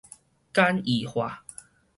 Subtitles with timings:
[0.51, 1.45] 簡易化